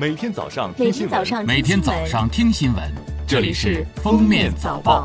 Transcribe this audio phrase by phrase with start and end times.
[0.00, 2.84] 每天早上听新闻，每天早上听新闻，
[3.26, 5.04] 这里是《封面早报》。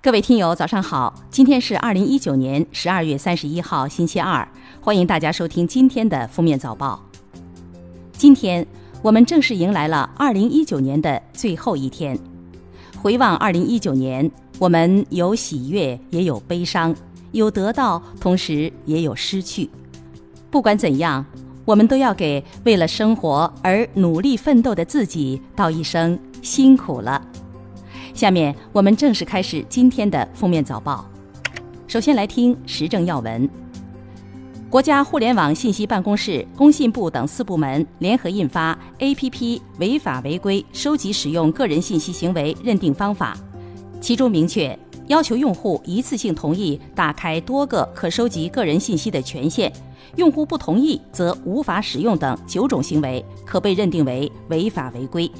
[0.00, 1.12] 各位听友，早上好！
[1.28, 4.46] 今天是二零一九年十二月三十一号，星期二，
[4.80, 7.02] 欢迎大家收听今天的《封面早报》。
[8.12, 8.64] 今天
[9.02, 12.16] 我们正式迎来了二零一九年的最后一天。
[13.02, 14.30] 回望二零一九年，
[14.60, 16.94] 我们有喜悦，也有悲伤，
[17.32, 19.68] 有得到，同时也有失去。
[20.48, 21.24] 不管怎样，
[21.64, 27.20] 我们都要给为了生活而努力奋斗的自己道一声辛苦了。
[28.14, 31.04] 下面我们正式开始今天的封面早报。
[31.86, 33.48] 首先来听时政要闻。
[34.72, 38.74] 国家互联网信息办公室、工信部等四部门联合印发
[39.14, 43.36] 《APP 违法违规收集使用个人信息行为认定方法》，
[44.00, 44.78] 其中明确
[45.08, 49.72] 要求用户一次性同意打开多个可收集个人信息的权限，
[50.16, 55.30] 用户不同意则无法使用等九种行为可被认定为违法违规。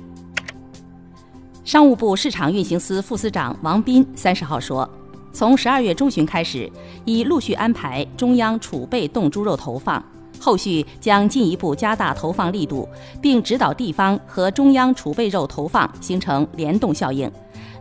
[1.64, 4.88] 商务部市场运行司副司长王斌三十号说，
[5.32, 6.70] 从十二月中旬开始，
[7.04, 10.04] 已陆续安排中央储备冻猪肉投放，
[10.40, 12.86] 后续将进一步加大投放力度，
[13.22, 17.30] 并指导地方和中央储备肉投放形成联动效应，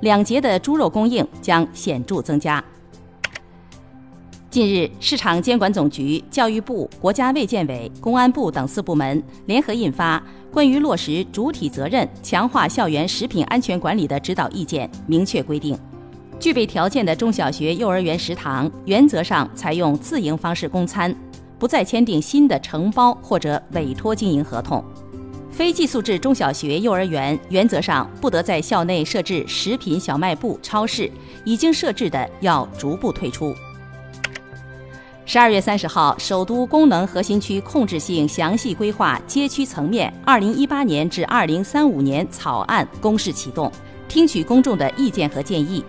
[0.01, 2.63] 两节的猪肉供应将显著增加。
[4.49, 10.19] 近日，市场监管总局、教育部、国家卫健委、公安部等四部门联合印发
[10.53, 15.77] 《关于落实主体责任强化校园食品安全管理的指导意见》，明确规定，
[16.37, 21.15] 具备条件的中小学、幼儿园食堂原则上采用自营方式供餐，
[21.57, 24.83] 不再签订新的承包或者委托经营合同。
[25.61, 31.07] 非寄宿制中小学、幼儿园原则上不得在校内设置食品小卖部、超市，
[31.45, 33.55] 已经设置的要逐步退出。
[35.23, 43.71] 十二月三十号，首都功能核心区控制性详细规划街区层面二零一八年至二零三五年草案公示启动，
[44.07, 45.85] 听取公众的意见和建议。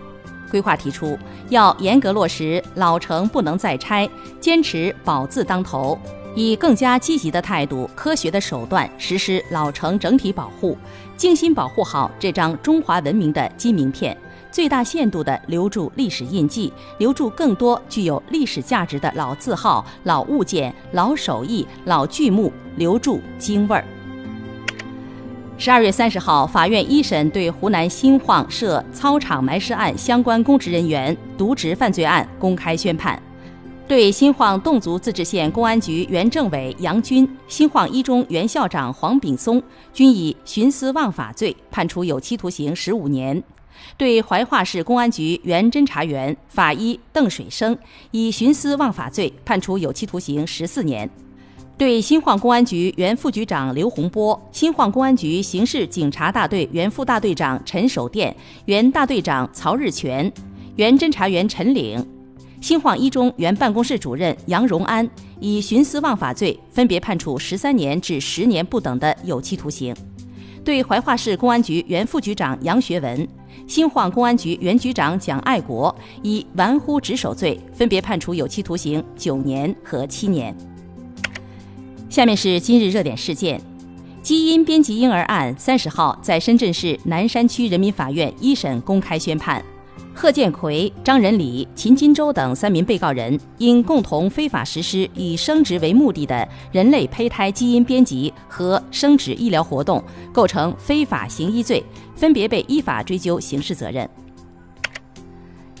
[0.51, 1.17] 规划提出，
[1.49, 4.07] 要严格落实老城不能再拆，
[4.39, 5.97] 坚持保字当头，
[6.35, 10.77] 以更加积极的态度、科学的手段实施老城整体保护，
[11.15, 14.17] 精心保护好这张中华文明的金名片。
[14.51, 23.83] 最大限度地留住历史印记，留住更多具有历史价值的老字号、老物件、老手艺、老剧目，留住京味儿。
[25.57, 33.19] 十二月三十号，法院一审对湖南新晃涉操场埋尸案相关公职人员渎职犯罪案公开宣判，
[33.85, 39.61] 对新晃侗族自治县公安局原政委杨军、新晃一中原校长黄炳松
[39.93, 43.43] 均以徇私枉法罪判处有期徒刑十五年。
[43.97, 47.77] 对怀化市公安局原侦查员法医邓水生
[48.11, 51.07] 以徇私枉法罪判处有期徒刑十四年；
[51.77, 58.33] 对新晃公安局原副局长刘洪波、新晃公安局刑事警察大队原副大队长陈守殿、
[58.65, 60.31] 原大队长曹日全、
[60.77, 62.03] 原侦查员陈岭、
[62.63, 65.07] 新晃一中原办公室主任杨荣安
[65.41, 69.93] 以徇私枉法罪分别判处十三年至十年不等的有期徒刑；
[70.63, 73.27] 对怀化市公安局原副局长杨学文。
[73.67, 80.55] 新晃公安局原局长蒋爱国以玩忽职守罪，分别判处有期徒刑九年和七年。
[82.09, 83.59] 下面是今日热点事件：
[84.21, 89.61] 基因编辑婴儿案，三十号在深圳市南山区人民法院一审公开宣判，
[90.15, 101.83] 贺建奎、张仁礼、秦金洲等三名被告人因共同非法实施以生殖为目的的人类胚胎基因编辑和生殖医疗活动，构成非法行医罪。
[102.15, 104.07] 分别被依法追究刑事责任。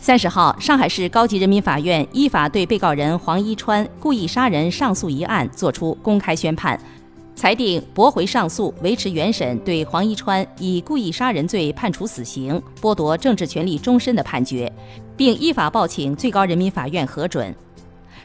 [0.01, 6.77] 三十号，上海市高级人民法院依法对被告人黄一川故意杀人上诉一案作出公开宣判，
[7.35, 14.71] 裁定驳回上诉，维持原审对黄一川以故意杀人罪判处死刑，剥夺政治权利终身的判决，
[15.17, 17.53] 并依法报请最高人民法院核准。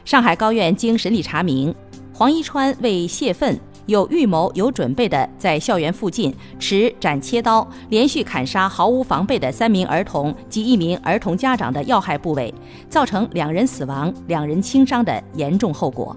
[0.05, 1.73] 上海高院经审理查明，
[2.13, 3.59] 黄一川为泄愤。
[3.87, 12.53] 有预谋、有准备的，在校园附近持斩切刀，连续砍杀毫无防备的三名儿童及一名儿童家长的要害部位，
[12.87, 16.15] 造成两人死亡、两人轻伤的严重后果。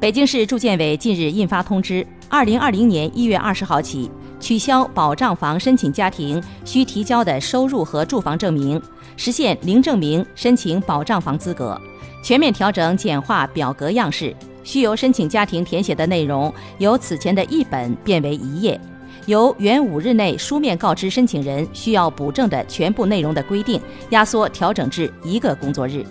[0.00, 4.08] 北京市住建委近日印发通知，二零二零年一月二十号起，
[4.38, 8.80] 取消保障房申请家庭需提交的收入和住房证明，
[9.16, 11.76] 实现零证明申请保障房资格，
[12.22, 14.34] 全面调整简化表格样式。
[14.62, 18.80] 需由申请家庭填写的内容由此前的一本变为一页，
[19.26, 23.80] 由原五日内书面告知申请人需要补正的全部内容的规定
[24.10, 26.06] 压缩调整至一个工作日。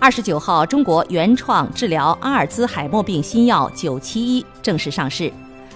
[0.00, 5.30] 二十九号，中国原创治疗阿尔兹海默病新药九七一正式上市，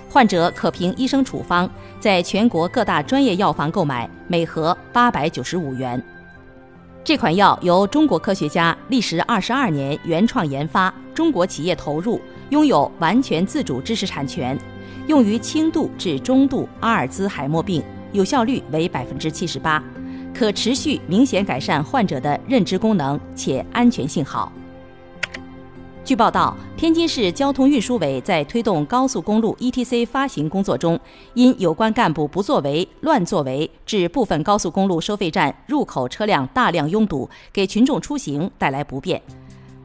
[0.09, 6.01] 患者可凭医生处方，在全国各大专业药房购买，每盒八百九十五元。
[7.03, 12.21] 这款药由中国科学家历时二十二年原创研发，中国企业投入，
[12.51, 14.57] 拥有完全自主知识产权，
[15.09, 17.83] 用于轻度至中度阿尔兹海默病，
[18.13, 19.83] 有效率为百分之七十八。
[20.35, 24.51] 可持续明显改善患者的认知功能，且安全性好。
[26.05, 30.99] 据报道，天津市交通运输委在推动高速公路 ETC 发行工作中，
[31.35, 39.23] 因有关干部不作为、乱作为，致部分高速公路收费站入口车辆大量拥堵，给群众出行带来不便。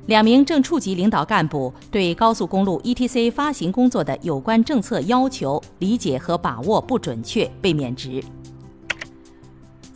[0.07, 8.23] 两名正处级领导干部对高速公路 ETC 发行工作的有关政策要求理解和把握不准确，被免职。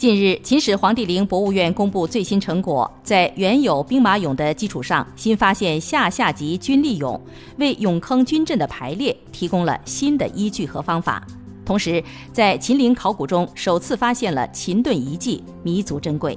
[0.02, 7.22] 近日，秦始皇帝陵博物院公布最新成果，在原有兵马俑的基础上，新发现下下级军力俑，
[7.58, 11.24] 为俑坑军阵的排列提供了新的依据和方法。
[11.64, 12.04] 同时，
[12.34, 16.36] 在秦陵考古中首次发现了秦盾遗迹，弥足珍贵。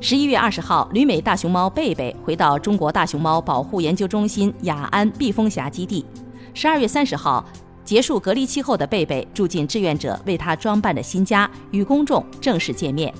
[0.00, 6.06] 十一月二十号，旅美大熊猫贝贝回到中国大熊猫保护研究中心雅安避风峡基地。
[6.54, 7.44] 十二月三十号。
[7.88, 13.10] 结束隔离期后的贝贝住进志愿者为他装扮的新家，与公众正式见面。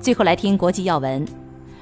[0.00, 1.24] 最后来听国际要闻，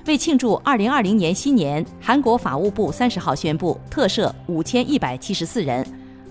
[0.05, 5.82] 为庆祝二零二零年新年，韩国法务部三十号宣布特赦五千一百七十四人，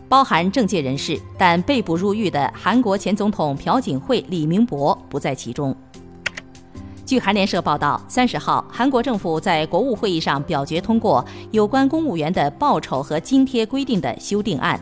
[0.07, 5.75] 包含政界人士，但被捕入狱的韩国前总统朴槿惠、李明博不在其中。
[7.07, 14.80] 据韩联社报道，三十号，韩国政府在国务会议上表决通过有关公务员的报酬和津贴规定的修订案。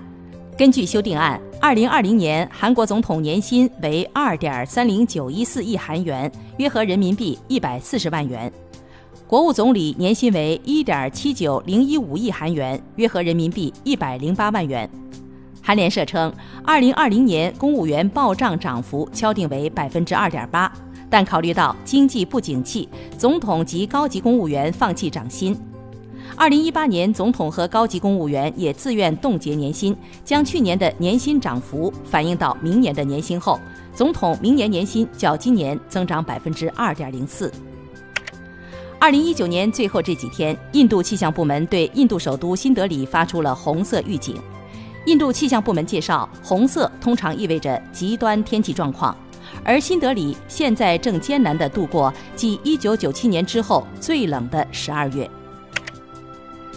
[0.57, 8.49] 根据修订案，二零二零年韩国总统年薪为二点三零九一四亿韩元，约合人民币一百四十万元；
[9.27, 14.89] 国务总理年薪为一点七九零一五亿韩元，约合人民币一百零八万元。
[15.61, 16.33] 韩联社称，
[16.63, 20.71] 二零二零年公务员报账涨幅敲定为百分之二点八，
[21.07, 25.55] 但考虑到经济不景气，总统及高级公务员放弃涨薪。
[26.39, 33.59] 二零一八年，总统和高级公务员也自愿冻结年薪，将去年的年薪涨幅反映到明年的年薪后，
[33.91, 37.51] 总统明年年薪较今年增长百分之二点零四。
[38.99, 44.39] 二零一九年最后这几天，印度气象部门对印度首都新德里发出了红色预警。
[45.07, 49.17] 印度气象部门介绍，红色通常意味着极端天气状况，
[49.63, 55.27] 而新德里现在正艰难地度过继一九九七年之后最冷的十二月。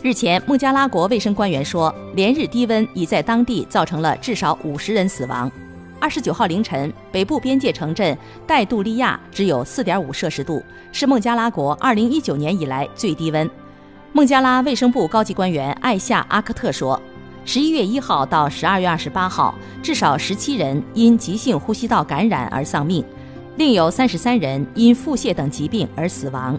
[0.03, 5.51] 日前，孟加拉国卫生官员说，连日低温已在当地造成了至少五十人死亡。
[5.99, 8.17] 二十九号凌晨，北部边界城镇
[8.47, 13.49] 戴杜利亚只有四点五摄氏度，是孟加拉国二零一九年以来最低温。
[14.15, 16.99] 孟加拉卫生部高级官员艾夏阿克特说，
[17.45, 23.05] 十一月一号到十二月二十八号，至少十七人因急性呼吸道感染而丧命，
[23.57, 26.59] 另有三十三人因腹泻等疾病而死亡。